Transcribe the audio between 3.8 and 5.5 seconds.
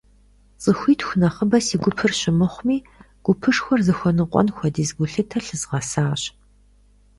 зыхуэныкъуэн хуэдиз гулъытэ